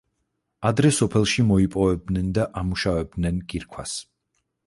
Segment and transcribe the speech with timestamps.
[0.69, 3.97] ადრე სოფელში მოიპოვებენ და ამუშავებდნენ კირქვას.